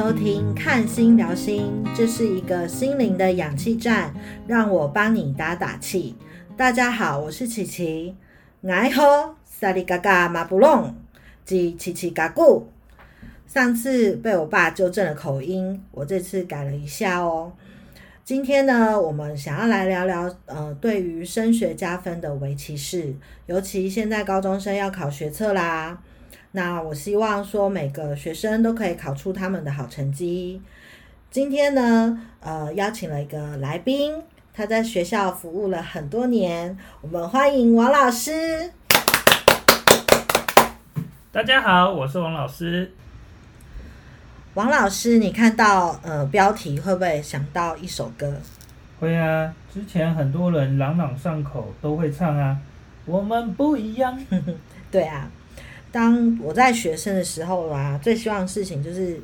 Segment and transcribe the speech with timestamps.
[0.00, 4.14] 收听《看心聊心》，这是一个心灵的氧气站，
[4.46, 6.16] 让我帮你打打气。
[6.56, 8.16] 大家好，我是琪琪。
[8.66, 10.94] 爱喝萨利嘎嘎马布隆
[11.44, 12.10] 及琪琪。
[12.10, 12.62] 嘎咕。
[13.46, 17.52] 上次被我爸纠正了口音，我这次改了一下哦。
[18.24, 23.14] 今天呢，我们想要来聊聊，呃，对于升学加分的围棋式，
[23.44, 26.02] 尤其现在高中生要考学测啦。
[26.52, 30.60] 那我希望说每个学生都可以考出他们的好成绩。
[31.30, 34.20] 今天呢，呃，邀请了一个来宾，
[34.52, 38.72] 他在学校服务了很多年，我们欢迎王老师。
[41.30, 42.90] 大家好，我是王老师。
[44.54, 48.34] 王老师，你看到呃标题会不会想到一首歌？
[48.98, 52.58] 会啊，之前很多人朗朗上口，都会唱啊。
[53.06, 54.18] 我们不一样。
[54.90, 55.30] 对啊。
[55.92, 59.20] 当我在学生的时候啊，最希望的事情就是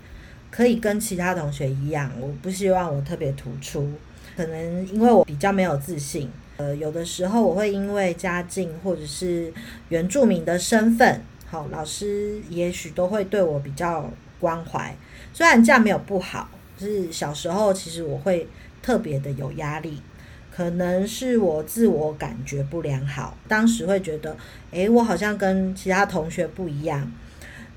[0.51, 3.89] 可以跟其他同学一样，我不希望我特别突出。
[4.37, 9.53] 可能因为我比较没有自信，呃，有的时候我会因为家境或者是
[9.89, 14.95] 原住民的身份，好，老师也许都会对我比较关怀。
[15.33, 18.47] 虽然这样没有不好，就是小时候其实我会
[18.83, 20.03] 特别的有压力。
[20.57, 24.35] 可能是我自我感觉不良好，当时会觉得，
[24.71, 27.13] 诶，我好像跟其他同学不一样。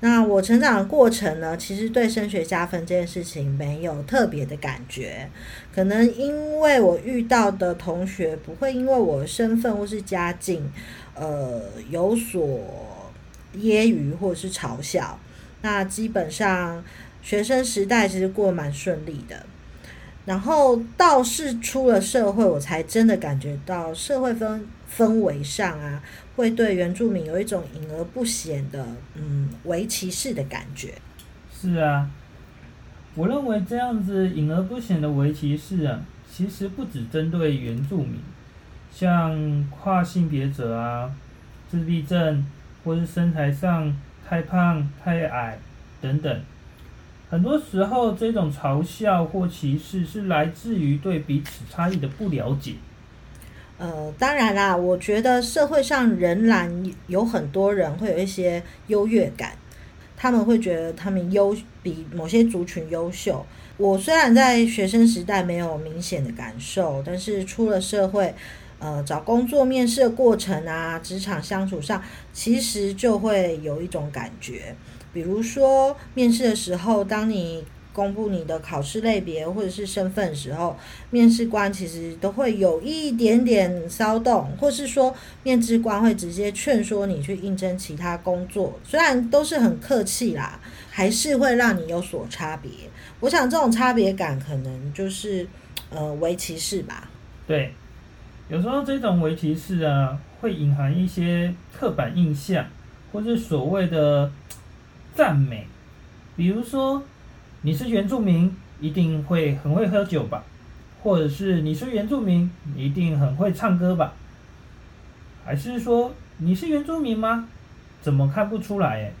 [0.00, 5.28] 那我成长的过程呢，其实对升学加分这件事情没有特别的感觉。
[5.74, 10.72] 可能因为我遇到的同学不会因为我的身份或是家境，
[11.14, 12.58] 呃，有所
[13.58, 15.18] 揶揄或者是嘲笑。
[15.60, 16.82] 那基本上
[17.20, 19.44] 学生时代其实过蛮顺利的。
[20.30, 26.00] 然后倒是出了社会，我才真的感觉到社会氛氛围上啊，
[26.36, 28.86] 会对原住民有一种隐而不显的
[29.16, 30.94] 嗯围歧视的感觉。
[31.52, 32.08] 是啊，
[33.16, 35.98] 我认为这样子隐而不显的围歧视啊，
[36.30, 38.20] 其实不只针对原住民，
[38.92, 41.10] 像跨性别者啊、
[41.68, 42.46] 自闭症
[42.84, 43.92] 或是身材上
[44.28, 45.58] 太胖、太矮
[46.00, 46.40] 等等。
[47.30, 52.74] 很多时候，这种嘲笑或歧视是来自于对彼此差异的不了解。
[53.78, 59.52] 呃，当然啦，我觉得社会上仍然有很多人会有一些优越感，
[60.16, 63.46] 他们会觉得他们优比某些族群优秀。
[63.76, 68.34] 我虽然在学生时代没有明显的感受，但是出了社会，
[68.80, 72.02] 呃，找工作面试的过程啊，职场相处上，
[72.32, 74.74] 其实就会有一种感觉。
[75.12, 80.76] 比如说，面试的时候，当你公布你的考试类别或者是身份的时候，
[81.10, 85.12] 面试官其实都会有一点点骚动，或是说，
[85.42, 88.78] 面试官会直接劝说你去应征其他工作。
[88.84, 92.70] 虽然都是很客气啦，还是会让你有所差别。
[93.18, 95.46] 我想这种差别感可能就是
[95.90, 97.10] 呃围棋式吧。
[97.48, 97.74] 对，
[98.48, 102.64] 有时候这种围棋式啊，会隐含一些刻板印象，
[103.12, 104.30] 或是所谓的。
[105.14, 105.66] 赞美，
[106.36, 107.02] 比如说
[107.62, 110.44] 你是原住民，一定会很会喝酒吧？
[111.02, 114.12] 或者是你是原住民，一定很会唱歌吧？
[115.44, 117.48] 还是说你是原住民吗？
[118.00, 118.96] 怎么看不出来？
[118.98, 119.12] 诶，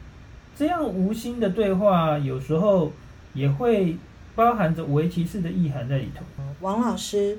[0.56, 2.92] 这样无心的对话，有时候
[3.34, 3.96] 也会
[4.34, 6.24] 包含着围棋式的意涵在里头。
[6.60, 7.38] 王老师，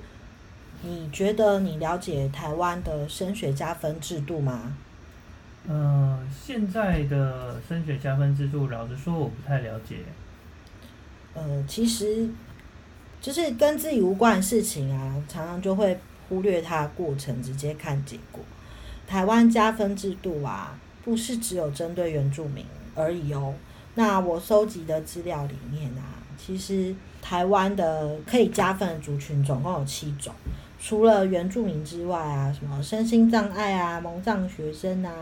[0.84, 4.74] 你觉得你了解台湾的升学加分制度吗？
[5.70, 9.98] 嗯，现在的升学加分制度，老实说我不太了解。
[11.34, 12.30] 呃，其实
[13.22, 18.44] 就是跟自己无关的事情啊，常常就会忽略它过程，直接看结果。
[19.08, 23.54] 台湾加分制度啊，不是只有针对原住民而已哦。
[23.96, 30.34] 那我收集的资料里面啊，其实台湾的可以加分的族群总共有七种。
[30.80, 35.14] 除了原住民之外啊，什么身心障碍啊、蒙藏学生啊、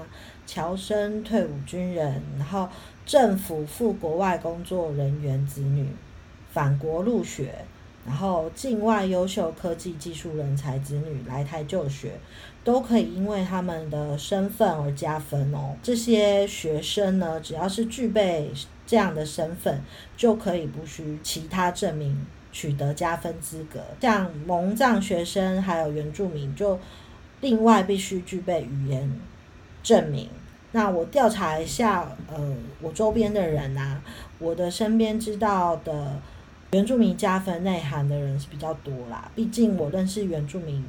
[0.51, 2.67] 侨生、退伍军人，然后
[3.05, 5.87] 政府赴国外工作人员子女、
[6.51, 7.53] 返国入学，
[8.03, 12.13] 然后境外优秀科技技术人才子女来台就学，
[12.63, 15.75] 都可以因为他们的身份而加分哦。
[15.83, 18.51] 这些学生呢，只要是具备
[18.87, 19.79] 这样的身份，
[20.17, 22.25] 就可以不需其他证明。
[22.51, 26.79] 取得加分资格，像蒙藏学生还有原住民，就
[27.41, 29.07] 另外必须具备语言
[29.83, 30.27] 证明。
[30.71, 34.01] 那我调查一下，呃，我周边的人啊，
[34.39, 36.19] 我的身边知道的
[36.71, 39.29] 原住民加分内涵的人是比较多啦。
[39.35, 40.83] 毕竟我认识原住民，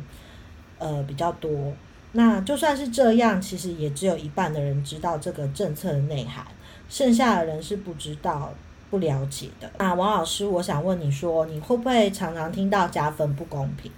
[0.78, 1.72] 呃，比较多。
[2.12, 6.44] 那就算是这样，其实也只有一半的人知道这个政策的内涵，
[6.88, 8.52] 剩下的人是不知道。
[8.90, 9.70] 不了解的。
[9.78, 13.88] 那王老师，我想问你说，你会不会常常听到加分不公平？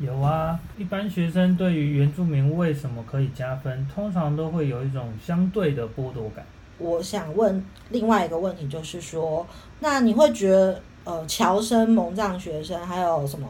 [0.00, 6.44] 有啊，一般学生对于原住民为什么可以加分，通常都会有一种相对的剥夺感。
[6.78, 9.46] 我想问另外一个问题，就是说，
[9.80, 13.46] 那你会觉得，呃，侨生、蒙藏学生，还有什么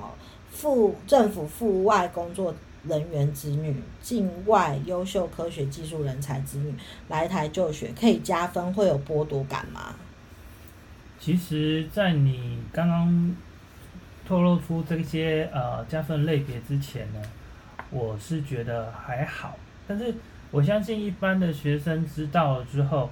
[0.51, 2.53] 副政府副外工作
[2.89, 6.75] 人员子女、境外优秀科学技术人才子女
[7.07, 9.95] 来台就学，可以加分，会有剥夺感吗？
[11.21, 13.37] 其实，在你刚刚
[14.31, 17.21] 透露出这些呃加分类别之前呢，
[17.91, 19.57] 我是觉得还好，
[19.89, 20.15] 但是
[20.53, 23.11] 我相信一般的学生知道了之后。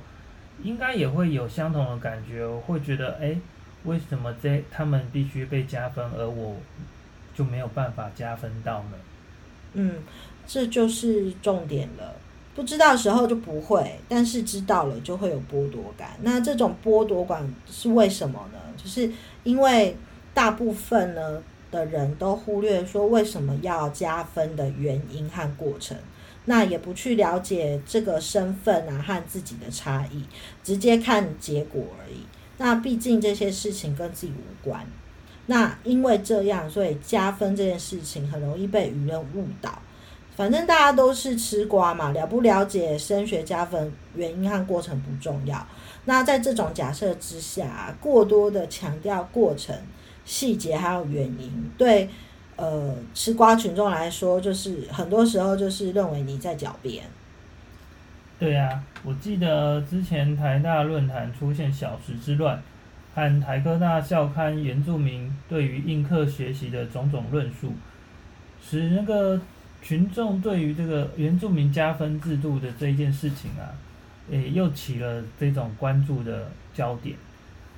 [0.64, 3.38] 应该也会有相同的感觉，我会觉得，哎，
[3.84, 6.56] 为什么这他们必须被加分，而我
[7.32, 8.98] 就没有办法加分到呢？
[9.74, 9.98] 嗯，
[10.48, 12.16] 这就是重点了。
[12.56, 16.10] 不知道时候就不会，但是知道了就会有剥夺感。
[16.22, 18.58] 那这种剥夺感是为什么呢？
[18.76, 19.08] 就是
[19.44, 19.96] 因为
[20.38, 21.42] 大部分呢
[21.72, 25.96] 的人都忽略说为什么要加分的原因和过程。
[26.44, 30.22] 那也不去了解这个身份啊和自己的差异，
[30.62, 32.20] 直接看结果而已。
[32.58, 34.86] 那毕竟这些事情跟自己无关。
[35.46, 39.82] 那因为这样，所以加分这件事情很容易被舆论误导。
[40.36, 45.66] 反正大家都是吃瓜嘛，了不了解升学加分原因和过程不重要。
[46.04, 49.76] 那在这种假设之下，过多的强调过程、
[50.28, 52.08] 细节还有原因，对。
[52.60, 57.04] 呃，吃瓜群众来说，就是很多时候就是认为你在狡辩。
[58.36, 62.60] 对啊，我记得之前台大论坛出现小时之乱，
[63.14, 67.74] 和台科大校刊原住民对于应课学习的种种论述，
[68.60, 69.40] 使那个
[69.80, 73.70] 群众对于这个原住民加分制度的这一件事情啊，
[74.32, 77.14] 诶，又起了这种关注的焦点。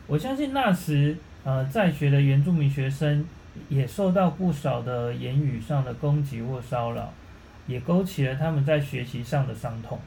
[0.06, 3.26] 我相信那时呃在学的原住民学生。
[3.68, 7.12] 也受到不少的言语上的攻击或骚扰，
[7.66, 9.98] 也勾起了他们在学习上的伤痛。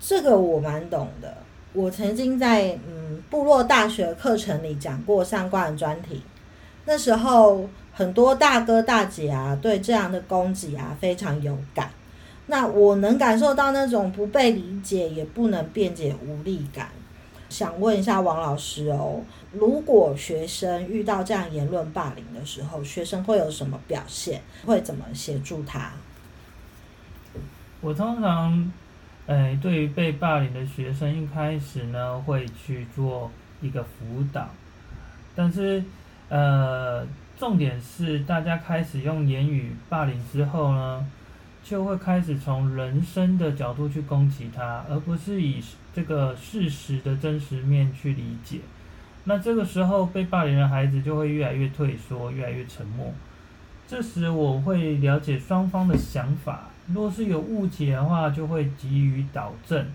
[0.00, 1.36] 这个我蛮懂的，
[1.74, 6.22] 我曾经在嗯部落大学课程里讲过相关的专题。
[6.86, 11.90] 那时候很多大哥大姐啊，对这样的攻击啊非常有感。
[12.46, 16.88] 那我能感受到那种不被理解，也不能辩解无力感。
[17.48, 19.22] 想问一下王老师哦，
[19.52, 24.42] 如果学生遇到这样言论霸凌的时候，学生会有什么表现？
[24.66, 25.92] 会怎么协助他？
[27.80, 28.72] 我通常，
[29.26, 33.30] 呃，对于被霸凌的学生，一开始呢会去做
[33.60, 34.48] 一个辅导，
[35.34, 35.82] 但是，
[36.28, 37.06] 呃，
[37.38, 41.06] 重点是大家开始用言语霸凌之后呢。
[41.68, 45.62] 就会开始从人生的角度去攻击他，而不是以
[45.94, 48.60] 这个事实的真实面去理解。
[49.24, 53.12] 那这个时候被霸凌的孩子就会越来越退缩，越来越沉默。
[53.86, 59.86] 这时我会了解双方的想法，若是有误解的话，就会给予导正。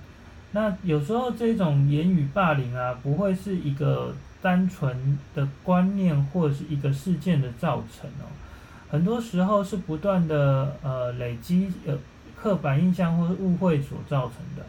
[0.51, 8.29] 那有时候这种言语霸凌啊，不会是一个单纯的观念或者是一个事件的造成哦。
[8.93, 11.97] 很多时候是不断的呃累积呃
[12.35, 14.63] 刻板印象或是误会所造成的，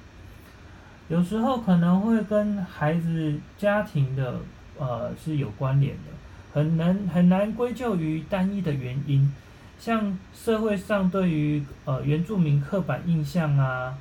[1.08, 4.36] 有时候可能会跟孩子家庭的
[4.78, 6.10] 呃是有关联的，
[6.54, 9.30] 很难很难归咎于单一的原因，
[9.78, 13.92] 像社会上对于呃原住民刻板印象啊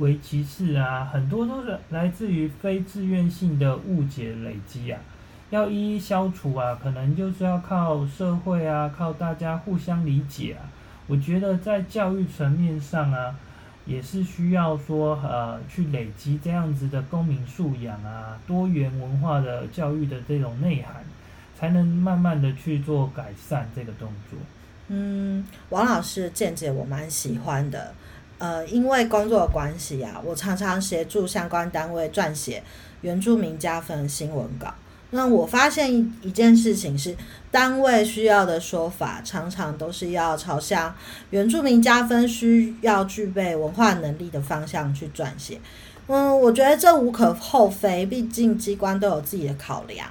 [0.00, 4.98] 为歧视啊，很多都是来自于非自愿性的误解累积啊。
[5.50, 10.68] 要一一消除啊，可能就是要靠社会啊，靠大家互相理解啊。
[11.06, 13.34] 我觉得在教育层面上啊，
[13.86, 20.96] 也是需要说呃，去累积这样子的公民素养啊，多元文化的教育的这种内涵，
[21.58, 24.38] 才能慢慢的去做改善这个动作。
[24.88, 27.94] 嗯，王老师见解我蛮喜欢的。
[28.36, 32.62] 呃，因为工作的关系啊，我常常协助相关单位撰写
[33.00, 34.72] 原住民加分新闻稿。
[35.10, 37.16] 那我发现一一件事情是，
[37.50, 40.94] 单位需要的说法常常都是要朝向
[41.30, 45.58] 原住民加分需要具备文化能力的方向去撰写。
[46.08, 50.06] 嗯，我觉得这无可厚非，毕竟机关都有自己的考量。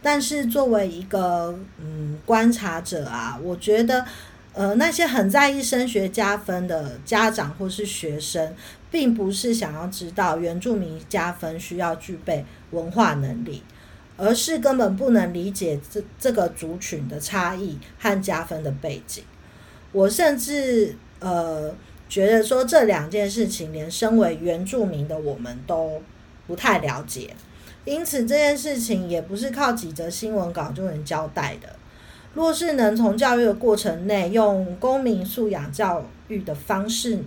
[0.00, 4.04] 但是作为一个嗯观察者啊，我觉得
[4.52, 8.54] 呃那些很在意升学加分的家长或是学生，
[8.88, 13.64] 并不是想要知道原住民加分需要具备文化能力。
[14.18, 19.24] 而是根本不能理解这这个族群的差异和加分的背景。
[19.92, 21.74] 我甚至呃
[22.10, 26.02] 觉得说这两件事情，连身为原住民的我们都
[26.46, 27.34] 不太了解。
[27.84, 31.68] 因此这件事情也不是靠几则新闻稿就能交代的。
[32.34, 37.18] 若是能从教育的过程内，用公民素养教育的方式，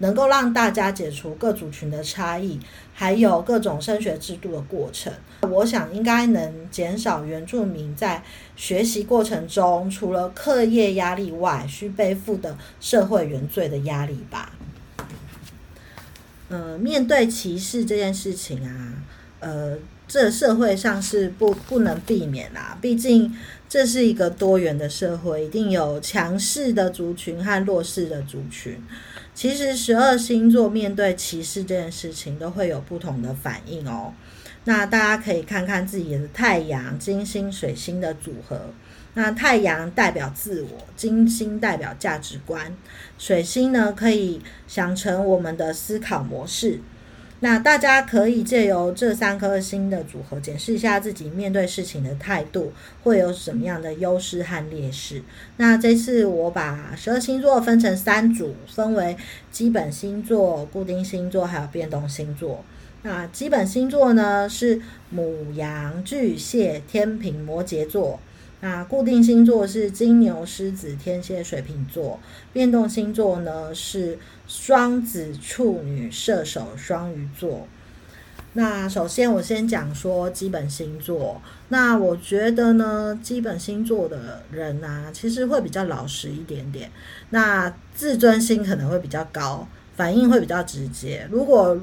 [0.00, 2.60] 能够让大家解除各族群的差异，
[2.92, 5.10] 还有各种升学制度的过程，
[5.48, 8.22] 我想应该能减少原住民在
[8.56, 14.52] 学习过程中除了课业压力外，需背负的社会原罪的压力吧。
[16.48, 18.94] 嗯，面对歧视这件事情啊，
[19.40, 22.78] 呃，这社会上是不不能避免啦。
[22.80, 23.34] 毕竟
[23.68, 28.82] 这是一个多元的社会，一定有强势的族群和弱势的族群。
[29.34, 34.12] 其实十二星座面对歧视这件事情，都会有不同的反应哦。
[34.64, 38.60] 那大家可以看看自己的太阳、金星、水星的组合。
[39.14, 42.76] 那太阳代表自我，金星代表价值观，
[43.18, 46.80] 水星呢可以想成我们的思考模式。
[47.42, 55.22] 那大家可以借由这三颗星的组合，检视一下自己面对事情的态度，会有什么样的优势和劣势。
[55.56, 59.16] 那这次我把十二星座分成三组，分为
[59.50, 62.62] 基本星座、固定星座还有变动星座。
[63.02, 68.20] 那基本星座呢是母羊、巨蟹、天平、摩羯座。
[68.62, 72.20] 那固定星座是金牛、狮子、天蝎、水瓶座，
[72.52, 74.18] 变动星座呢是
[74.50, 77.68] 双子、处女、射手、双鱼座。
[78.54, 86.90] 那首先我先讲说基本星座，那我觉得呢，基本星座的人啊，其实会比较老实一点点，
[87.30, 91.28] 那自尊心可能会比较高，反应会比较直接。
[91.30, 91.80] 如果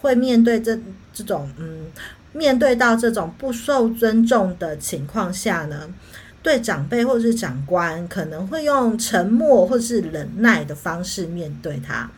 [0.00, 0.76] 会面对这
[1.14, 1.86] 这种嗯。
[2.34, 5.88] 面对到这种不受尊重的情况下呢，
[6.42, 12.10] 对长辈或者是长官可能会用沉默或是忍耐的方式面对他。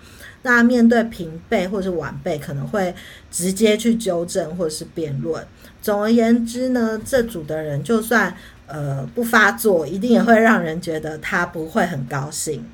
[0.43, 2.95] 那面对平辈或是晚辈，可能会
[3.31, 5.47] 直接去纠正或是辩论。
[5.83, 8.35] 总而言之呢，这组的人就算
[8.67, 12.65] 呃不发作，一定也会让人觉得他不会很高兴。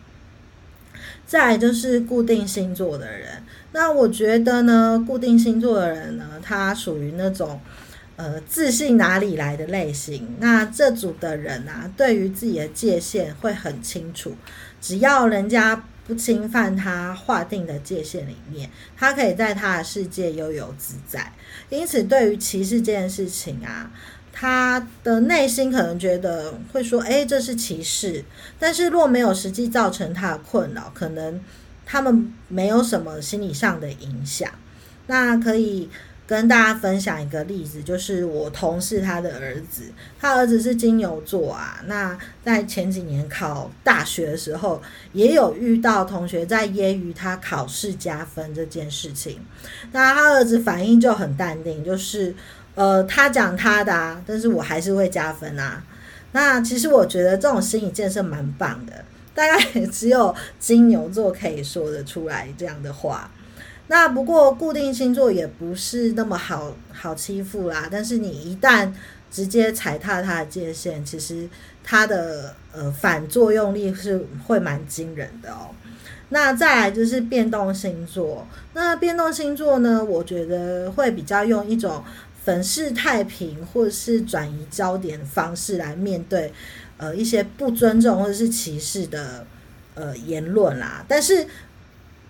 [1.27, 3.43] 再就是固定星座的人。
[3.73, 7.61] 那我觉得呢，固定星座的人呢，他属于那种
[8.17, 10.37] 呃自信哪里来的类型。
[10.41, 14.35] 那这组的人啊，对于自己的界限会很清楚，
[14.81, 21.33] 只要人家不侵犯他划定的界限里面，他可以在他的世界悠游自在。
[21.69, 23.91] 因此，对于歧视这件事情啊，
[24.33, 28.25] 他的内心可能觉得会说：“哎，这是歧视。”
[28.59, 31.41] 但是若没有实际造成他的困扰，可能。
[31.89, 34.51] 他们没有什么心理上的影响，
[35.07, 35.89] 那可以
[36.27, 39.85] 跟大家分享一个例子，就是我同事他的儿子，
[40.19, 41.81] 他儿子是金牛座啊。
[41.87, 49.39] 那在前几年考大学的时候，也有遇到同学在揶揄他考试加分这件事情。
[49.93, 52.35] 那他儿子反应就很淡定，就是
[52.75, 55.85] 呃，他讲他的啊，但是我还是会加分啊。
[56.33, 58.93] 那其实我觉得这种心理建设蛮棒的。
[59.33, 63.31] 大概也只有金牛座可以说得出来这样的话。
[63.89, 67.89] 那不过固定星座也不是那么好好欺负啦。
[67.91, 68.93] 但是你一旦
[69.31, 71.49] 直接踩踏它的界限，其实
[71.83, 75.71] 它的呃反作用力是会蛮惊人的哦。
[76.31, 78.47] 那再来就是变动星座。
[78.75, 82.03] 那变动星座呢，我觉得会比较用一种
[82.45, 86.53] 粉饰太平或者是转移焦点的方式来面对。
[86.99, 89.47] 呃，一些不尊重或者是歧视的
[89.95, 91.47] 呃言论啦，但是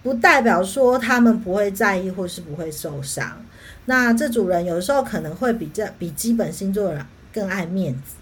[0.07, 3.45] 不代表说他们不会在意或是不会受伤。
[3.87, 8.15] 那这组人有时候可能会比这比基本星座人更爱面子，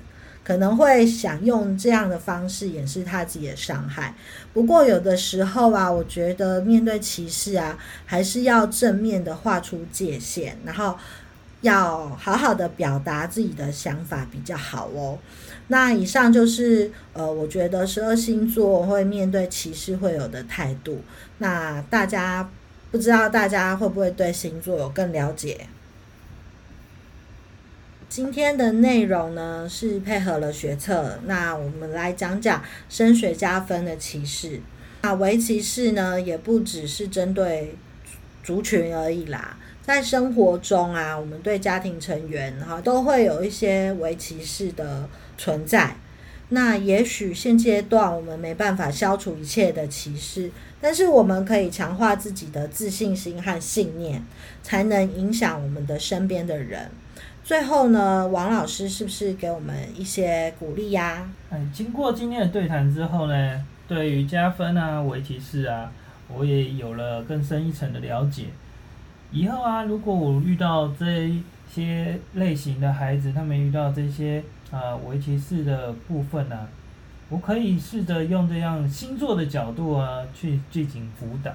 [0.42, 4.14] 可能会想用这样的方式掩饰他自己的伤害。
[4.54, 7.76] 不过有的时候啊，我觉得面对歧视啊，
[8.06, 10.96] 还是要正面的画出界限，然后
[11.64, 15.18] 要好好的表达自己的想法比较好哦。
[15.68, 21.00] 那以上就是呃，我觉得十二星座会面对歧视会有的态度。
[21.38, 22.50] 那大家
[22.90, 25.66] 不知道大家会不会对星座有更了解？
[28.10, 34.60] 今天的内容呢是配合了学测，那我们来讲讲升学加分的歧视。
[35.00, 37.74] 那围歧视呢也不只是针对
[38.42, 39.56] 族群而已啦。
[39.86, 45.94] 在生活中啊，我们对家庭成员哈都会有一些围歧视的存在。
[46.48, 50.50] 那也许现阶段我们没办法消除一切的歧视，
[50.80, 54.22] 但是我们可以强化自己的自信心和信念，
[54.62, 56.90] 才能影响我们的身边的人。
[57.42, 61.28] 最后呢，王老师是不是给我们一些鼓励呀？
[61.50, 65.92] 嗯，经过今天的对谈之后呢，对于加分啊、围歧视啊，
[66.34, 68.44] 我也有了更深一层的了解。
[69.34, 71.34] 以后啊，如果我遇到这
[71.68, 76.68] 些类型的孩子，他们遇到这些啊围棋式的部分呢、
[77.28, 81.50] 我可以试着用这样星座的角度啊去进行辅导，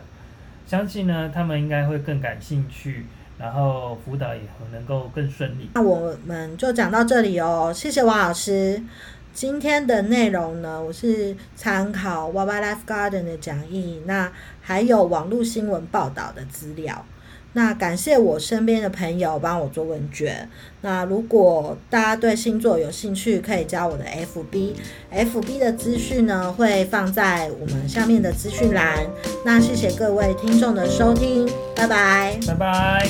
[0.68, 3.06] 相信呢他们应该会更感兴趣，
[3.38, 4.42] 然后辅导也
[4.74, 5.70] 能够更顺利。
[5.76, 8.84] 那我们就讲到这里哦，谢谢王老师。
[9.32, 17.06] 今天的内容呢，我是参考 Y Y Life Garden 的讲义，那还有网络新闻报道的资料。
[17.53, 20.48] 那感谢我身边的朋友帮我做问卷。
[20.82, 29.06] 那如果大家对星座有兴趣，可以加我的 FB，FB 的资讯呢会放在我们下面的资讯栏。
[29.44, 32.39] 那谢谢各位听众的收听，拜拜。
[32.48, 33.10] 拜拜。